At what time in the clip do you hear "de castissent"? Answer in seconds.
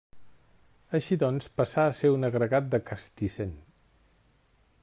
2.75-3.57